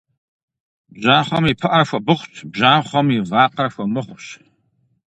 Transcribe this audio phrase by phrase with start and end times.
[0.93, 4.25] Бжьахъуэм и пыӏэр хуэбыхъущ, бжьахъуэм и вакъэр хуэмыхъущ.